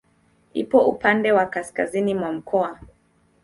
Ipo 0.53 0.87
upande 0.87 1.31
wa 1.31 1.45
kaskazini 1.45 2.13
mwa 2.15 2.31
mkoa. 2.31 2.79